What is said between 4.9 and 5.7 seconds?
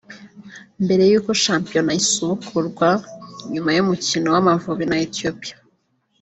Ethiopia